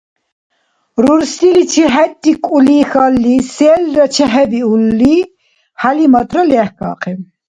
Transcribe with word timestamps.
Рурсиличи 1.03 1.85
хӀеррикӀулихьали 1.93 3.35
селра 3.53 4.05
чехӀебиули 4.13 5.15
ХӀялиматра 5.79 6.41
лехӀкахъиб. 6.49 7.19